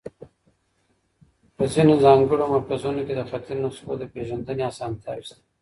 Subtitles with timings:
[1.55, 5.41] په ځینو ځانګړو مرکزونو کي د خطي نسخو د پېژندني اسانتیاوي سته